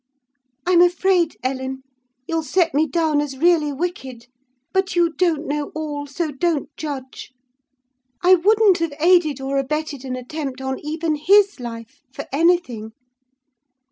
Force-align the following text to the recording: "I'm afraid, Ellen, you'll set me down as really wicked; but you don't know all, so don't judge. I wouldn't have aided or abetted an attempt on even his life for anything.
"I'm 0.65 0.81
afraid, 0.81 1.37
Ellen, 1.43 1.83
you'll 2.27 2.41
set 2.41 2.73
me 2.73 2.87
down 2.87 3.21
as 3.21 3.37
really 3.37 3.71
wicked; 3.71 4.25
but 4.73 4.95
you 4.95 5.13
don't 5.13 5.45
know 5.45 5.71
all, 5.75 6.07
so 6.07 6.31
don't 6.31 6.75
judge. 6.75 7.31
I 8.23 8.33
wouldn't 8.33 8.79
have 8.79 8.93
aided 8.99 9.39
or 9.39 9.59
abetted 9.59 10.03
an 10.03 10.15
attempt 10.15 10.59
on 10.59 10.79
even 10.79 11.17
his 11.17 11.59
life 11.59 12.01
for 12.11 12.25
anything. 12.33 12.93